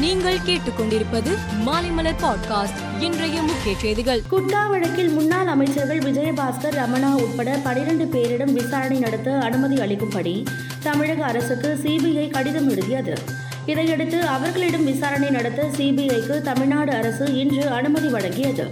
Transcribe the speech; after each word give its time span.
நீங்கள் 0.00 0.38
கேட்டுக்கொண்டிருப்பது 0.38 1.38
மாலைமலர் 1.66 2.14
பாட்காஸ்ட் 2.22 3.00
இன்றைய 3.00 3.42
முக்கிய 3.42 3.74
செய்திகள். 3.78 4.22
குட்கா 4.30 4.68
வழக்கில் 4.68 5.08
முன்னாள் 5.08 5.46
அமைச்சர்கள் 5.46 5.98
விஜயபாஸ்கர் 5.98 6.74
ரமணா 6.74 7.12
உட்பட 7.12 7.58
பனிரெண்டு 7.64 8.04
பேரிடம் 8.04 8.52
விசாரணை 8.52 8.98
நடத்த 8.98 9.38
அனுமதி 9.38 9.74
அளிக்கும்படி 9.74 10.46
தமிழக 10.82 11.24
அரசுக்கு 11.24 11.78
சிபிஐ 11.82 12.30
கடிதம் 12.30 12.68
எழுதியது. 12.68 13.18
இதையடுத்து 13.66 14.22
அவர்களிடம் 14.26 14.84
விசாரணை 14.84 15.30
நடத்த 15.30 15.62
சிபிஐக்கு 15.76 16.40
தமிழ்நாடு 16.40 16.92
அரசு 16.92 17.38
இன்று 17.38 17.68
அனுமதி 17.68 18.08
வழங்கியது. 18.08 18.66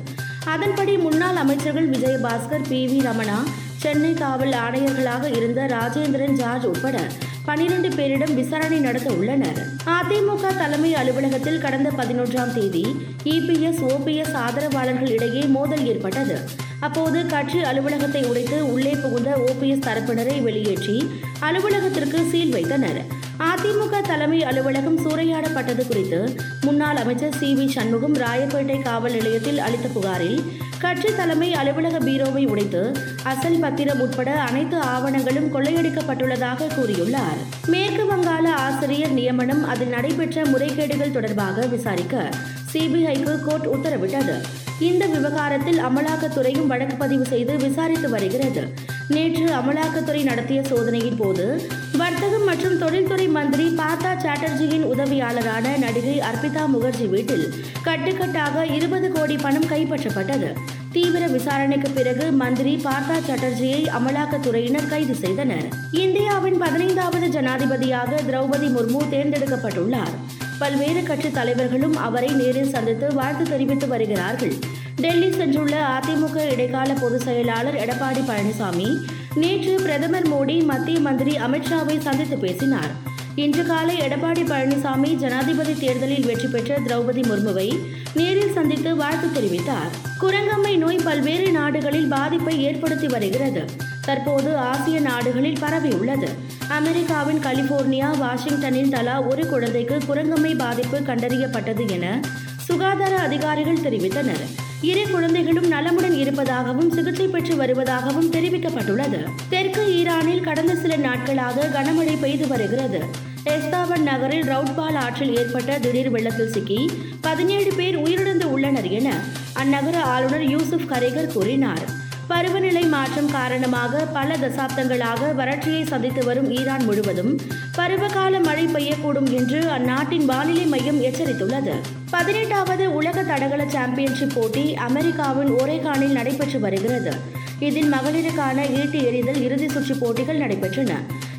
அதன்படி 0.45 0.97
முன்னாள் 0.97 1.37
அமைச்சர்கள் 1.37 1.91
விஜயபாஸ்கர் 1.91 2.69
பி 2.69 2.87
வி 2.87 3.05
ரமணா 3.05 3.45
சென்னை 3.83 4.15
காவல் 4.15 4.51
ஆணையர்களாக 4.51 5.37
இருந்த 5.37 5.67
ராஜேந்திரன் 5.67 6.33
ஜார்ஜ் 6.33 6.65
உட்பட 6.65 6.99
பனிரெண்டு 7.45 7.89
பேரிடம் 7.89 8.35
விசாரணை 8.35 8.79
நடத்த 8.79 9.11
உள்ளனர். 9.13 9.61
அதிமுக 9.87 10.57
தலைமை 10.57 10.95
அலுவலகத்தில் 10.95 11.61
கடந்த 11.61 11.91
பதினொன்றாம் 11.91 12.53
தேதி 12.53 12.85
இபிஎஸ் 13.25 13.83
ஓபிஎஸ் 13.93 14.33
ஆதரவாளர்கள் 14.33 15.09
இடையே 15.09 15.43
மோதல் 15.43 15.87
ஏற்பட்டது. 15.87 16.39
அப்போது 16.81 17.27
கட்சி 17.27 17.63
அலுவலகத்தை 17.63 18.25
உடைத்து 18.25 18.73
உள்ளே 18.73 18.91
புகுந்த 18.91 19.31
ஓபிஎஸ் 19.37 19.87
தரப்பினரை 19.89 20.43
வெளியேற்றி 20.43 21.11
அலுவலகத்திற்கு 21.41 22.21
சீல் 22.31 22.51
வைத்தனர். 22.51 23.01
அதிமுக 23.47 24.01
தலைமை 24.01 24.45
அலுவலகம் 24.45 24.97
சூறையாடப்பட்டது 24.99 25.87
குறித்து 25.87 26.35
முன்னாள் 26.61 26.97
அமைச்சர் 26.97 27.37
சி 27.37 27.55
வி 27.55 27.69
சண்முகம் 27.69 28.17
ராயப்பேட்டை 28.17 28.83
காவல் 28.83 29.13
நிலையத்தில் 29.13 29.59
அளித்த 29.59 29.89
புகாரில் 29.89 30.43
கட்சி 30.79 31.15
தலைமை 31.17 31.55
அலுவலக 31.55 31.99
பீரோவை 31.99 32.47
உடைத்து 32.47 32.97
அசல் 33.23 33.61
பத்திரம் 33.61 34.01
உட்பட 34.01 34.41
அனைத்து 34.41 34.77
ஆவணங்களும் 34.77 35.49
கொள்ளையடிக்கப்பட்டுள்ளதாக 35.55 36.69
கூறியுள்ளார். 36.77 37.39
மேற்கு 37.67 38.05
வங்காள 38.07 38.49
ஆசிரியர் 38.49 39.11
நியமனம் 39.11 39.65
அதில் 39.65 39.89
நடைபெற்ற 39.89 40.45
முறைகேடுகள் 40.45 41.13
தொடர்பாக 41.13 41.67
விசாரிக்க 41.67 42.31
சிபிஐக்கு 42.73 43.35
கோர்ட் 43.41 43.69
உத்தரவிட்டது. 43.69 44.37
இந்த 44.81 45.07
விவகாரத்தில் 45.07 45.79
அமலாக்கத்துறையும் 45.79 46.67
வழக்கு 46.67 46.97
பதிவு 46.97 47.25
செய்து 47.25 47.57
விசாரித்து 47.57 48.11
வருகிறது. 48.11 48.75
நேற்று 49.09 49.45
அமலாக்கத்துறை 49.45 50.23
நடத்திய 50.23 50.63
சோதனையின் 50.63 51.17
போது 51.17 51.67
வர்த்தகம் 51.99 52.45
மற்றும் 52.45 52.79
தொழில்துறை 52.79 53.29
மந்திரி 53.29 53.65
பார்த்தா 53.77 54.11
சாட்டர்ஜியின் 54.25 54.85
உதவியாளரான 54.93 55.79
நடிகை 55.79 56.15
அர்ப்பிதா 56.29 56.63
முகர்ஜி 56.75 57.07
வீட்டில் 57.09 57.45
கட்டுக்கட்டாக 57.85 58.65
இருபது 58.75 59.13
கோடி 59.13 59.37
பணம் 59.37 59.67
கைப்பற்றப்பட்டது. 59.67 60.51
தீவிர 60.93 61.27
விசாரணைக்கு 61.27 61.91
பிறகு 61.91 62.33
மந்திரி 62.33 62.75
பார்த்தா 62.85 63.17
சாட்டர்ஜியை 63.29 63.81
அமலாக்கத்துறையினர் 63.99 64.89
கைது 64.89 65.15
செய்தனர். 65.15 65.67
இந்தியாவின் 65.91 66.59
பதினைந்தாவது 66.59 67.29
ஜனாதிபதியாக 67.29 68.21
திரௌபதி 68.31 68.71
முர்மு 68.77 69.03
தேர்ந்தெடுக்கப்பட்டுள்ளார். 69.15 70.15
பல்வேறு 70.59 71.03
கட்சி 71.03 71.31
தலைவர்களும் 71.31 71.97
அவரை 71.97 72.29
நேரில் 72.29 72.75
சந்தித்து 72.75 73.15
வாழ்த்து 73.15 73.45
தெரிவித்து 73.51 73.89
வருகிறார்கள். 73.89 74.57
டெல்லி 75.01 75.27
சென்றுள்ள 75.27 75.75
அதிமுக 75.97 76.53
இடைக்கால 76.53 76.93
பொதுச் 76.93 77.21
செயலாளர் 77.21 77.75
எடப்பாடி 77.75 78.23
பழனிசாமி 78.27 78.97
நேற்று 79.35 79.75
பிரதமர் 79.83 80.29
மோடி 80.29 80.65
மத்திய 80.65 81.01
மந்திரி 81.01 81.37
அமித்ஷாவை 81.37 81.99
சந்தித்து 81.99 82.39
பேசினார். 82.39 82.91
இன்று 83.35 83.67
காலை 83.67 83.97
எடப்பாடி 83.99 84.43
பழனிசாமி 84.43 85.15
ஜனாதிபதி 85.15 85.75
தேர்தலில் 85.75 86.27
வெற்றி 86.27 86.49
பெற்ற 86.49 86.79
திரௌபதி 86.79 87.23
முர்முவை 87.31 87.69
நேரில் 88.15 88.53
சந்தித்து 88.53 88.97
வாழ்த்து 88.97 89.41
தெரிவித்தார். 89.41 89.93
குரங்கம்மை 90.21 90.77
நோய் 90.77 91.01
பல்வேறு 91.05 91.51
நாடுகளில் 91.51 92.09
பாதிப்பை 92.09 92.63
ஏற்படுத்தி 92.63 93.07
வருகிறது. 93.07 93.65
தற்போது 94.01 94.57
ஆசிய 94.57 95.01
நாடுகளில் 95.01 95.61
பரவியுள்ளது 95.61 96.29
அமெரிக்காவின் 96.69 97.39
கலிபோர்னியா 97.39 98.19
வாஷிங்டனில் 98.19 98.91
தலா 98.91 99.23
ஒரு 99.23 99.49
குழந்தைக்கு 99.49 99.99
குரங்கம்மை 100.09 100.59
பாதிப்பு 100.59 100.99
கண்டறியப்பட்டது 100.99 101.91
என 101.91 102.21
சுகாதார 102.57 103.19
அதிகாரிகள் 103.19 103.85
தெரிவித்தனர். 103.85 104.47
இரு 104.83 105.11
குழந்தைகளும் 105.11 105.69
நலமுடன் 105.69 106.13
இருப்பதாகவும் 106.13 106.91
சிகிச்சை 106.91 107.27
பெற்று 107.27 107.55
வருவதாகவும் 107.55 108.31
தெரிவிக்கப்பட்டுள்ளது. 108.31 109.29
தெற்கு 109.49 109.95
ஈரானில் 109.97 110.41
கடந்த 110.41 110.75
சில 110.75 110.97
நாட்களாக 110.97 111.67
கனமழை 111.67 112.21
பெய்து 112.21 112.47
வருகிறது. 112.47 113.01
எஸ்தாவன் 113.45 114.03
நகரில் 114.03 114.49
ரவுட்பால் 114.49 114.97
ஆற்றில் 114.97 115.37
ஏற்பட்ட 115.37 115.79
திடீர் 115.79 116.11
வெள்ளத்தில் 116.11 116.53
சிக்கி 116.53 116.91
பதினேழு 117.21 117.73
பேர் 117.77 117.99
உயிரிழந்து 117.99 118.45
உள்ளனர் 118.45 118.89
என 118.89 119.17
அந்நகர 119.55 119.97
ஆளுநர் 119.97 120.49
யூசுப் 120.49 120.87
கரேகர் 120.89 121.33
கூறினார். 121.33 122.07
பருவநிலை 122.29 122.83
மாற்றம் 122.83 123.31
காரணமாக 123.31 124.05
பல 124.05 124.37
தசாப்தங்களாக 124.37 125.35
வறட்சியை 125.35 125.87
சந்தித்து 125.87 126.25
வரும் 126.25 126.51
ஈரான் 126.51 126.85
முழுவதும் 126.85 127.41
பருவகால 127.77 128.41
மழை 128.41 128.67
பெய்யக்கூடும் 128.67 129.31
என்று 129.31 129.71
அந்நாட்டின் 129.71 130.25
வானிலை 130.25 130.67
மையம் 130.67 131.01
எச்சரித்துள்ளது. 131.03 131.75
பதினெட்டாவது 132.11 132.95
உலக 132.95 133.23
தடகள 133.23 133.67
சாம்பியன்ஷிப் 133.67 134.35
போட்டி 134.35 134.75
அமெரிக்காவின் 134.75 135.51
ஒரேகானில் 135.53 136.17
நடைபெற்று 136.19 136.61
வருகிறது. 136.61 137.15
இதில் 137.59 137.93
மகளிருக்கான 137.93 138.59
ஈட்டி 138.81 139.05
எறிதல் 139.05 139.43
இறுதி 139.43 139.69
சுற்று 139.69 139.97
போட்டிகள் 139.97 140.41
நடைபெற்றன. 140.41 140.93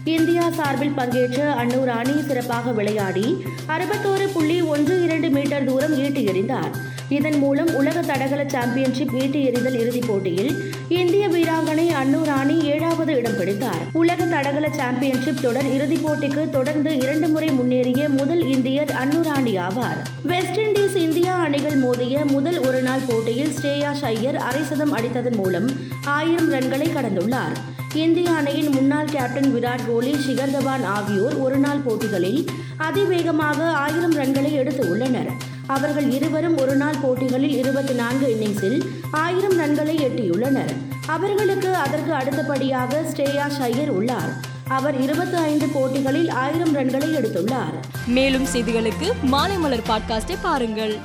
இந்தியா 0.03 0.49
சார்பில் 0.49 0.97
பங்கேற்ற 0.99 1.53
அன்னூர் 1.53 1.83
ராணி 1.83 2.21
சிறப்பாக 2.27 2.71
விளையாடி 2.71 3.45
அறுபத்தோரு 3.67 4.27
புள்ளி 4.33 4.61
ஒன்று 4.61 5.03
இரண்டு 5.03 5.29
மீட்டர் 5.29 5.65
தூரம் 5.65 5.97
ஈட்டி 5.97 6.25
எறிந்தார். 6.25 6.71
இதன் 7.09 7.37
மூலம் 7.37 7.73
உலக 7.73 8.01
தடகள 8.01 8.43
சாம்பியன்ஷிப் 8.47 9.13
ஈட்டி 9.21 9.45
எறிதல் 9.45 9.79
இறுதிப் 9.79 10.07
போட்டியில் 10.07 10.51
இந்திய 10.87 11.27
வீராங்கனை 11.29 11.85
அன்னு 12.01 12.23
ராணி 12.23 12.63
ஏழாவது 12.63 13.15
இடம் 13.15 13.37
பிடித்தார். 13.37 13.81
உலக 13.93 14.25
தடகள 14.25 14.69
சாம்பியன்ஷிப் 14.69 15.41
தொடர் 15.41 15.73
இறுதிப் 15.73 16.07
போட்டிக்கு 16.07 16.49
தொடர்ந்து 16.49 16.97
இரண்டு 16.97 17.27
முறை 17.27 17.49
முன்னேறிய 17.49 18.09
முதல் 18.09 18.47
இந்தியர் 18.47 18.93
அன்னு 19.03 19.23
ராணி 19.23 19.57
ஆவார். 19.57 19.99
வெஸ்ட் 20.23 20.59
இண்டீஸ் 20.59 20.95
இந்தியா 20.95 21.35
அணிகள் 21.35 21.75
மோதிய 21.75 22.25
முதல் 22.25 22.59
ஒருநாள் 22.67 23.05
போட்டியில் 23.07 23.51
ஸ்ரேயா 23.61 23.91
ஷையர் 24.01 24.35
அரை 24.35 24.63
சதம் 24.63 24.95
அடித்ததன் 24.97 25.35
மூலம் 25.35 25.69
ஆயிரம் 26.05 26.51
ரன்களை 26.51 26.89
கடந்துள்ளார். 26.97 27.57
இந்திய 27.93 28.31
அணியின் 28.31 28.71
முன்னாள் 28.71 29.05
கேப்டன் 29.05 29.55
விராட் 29.55 29.85
கோலி 29.87 30.15
ஷிகர் 30.27 30.55
தவான் 30.55 30.83
ஆகியோர் 30.83 31.37
ஒருநாள் 31.37 31.85
போட்டிகளில் 31.85 32.45
அதிவேகமாக 32.77 33.63
ஆயிரம் 33.63 34.15
ரன்களை 34.15 34.51
எடுத்து 34.51 34.89
உள்ளனர். 34.89 35.48
அவர்கள் 35.75 36.07
இருவரும் 36.11 36.57
ஒருநாள் 36.57 36.99
போட்டிகளில் 37.01 37.57
இருபத்தி 37.57 37.93
நான்கு 37.93 38.27
இன்னிங்ஸில் 38.35 38.77
ஆயிரம் 39.11 39.57
ரன்களை 39.59 39.95
எட்டியுள்ளனர். 40.05 40.73
அவர்களுக்கு 41.05 41.75
அதற்கு 41.75 42.13
அடுத்தபடியாக 42.13 43.01
ஸ்ரேயா 43.01 43.47
ஷையர் 43.59 43.87
உள்ளார். 43.87 44.31
அவர் 44.67 45.01
இருபத்தி 45.01 45.37
ஐந்து 45.37 45.67
போட்டிகளில் 45.67 46.29
ஆயிரம் 46.29 46.75
ரன்களை 46.75 47.09
எடுத்துள்ளார். 47.19 47.77
மேலும் 48.07 48.47
செய்திகளுக்கு 48.53 49.07
மாலை 49.21 49.57
மலர் 49.57 49.87
பாட்காஸ்டை 49.89 50.37
பாருங்கள். 50.41 50.95